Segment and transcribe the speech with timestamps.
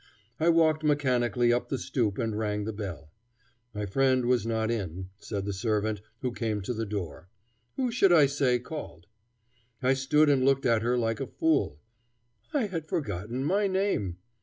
[0.39, 3.11] I walked mechanically up the stoop and rang the bell.
[3.71, 7.29] My friend was not in, said the servant who came to the door.
[7.75, 9.05] Who should she say called?
[9.79, 11.77] I stood and looked at her like a fool:
[12.51, 14.17] I had forgotten my name.